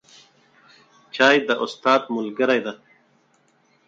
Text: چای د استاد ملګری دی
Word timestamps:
چای 1.15 1.37
د 1.47 1.49
استاد 1.63 2.01
ملګری 2.15 2.59
دی 2.65 2.73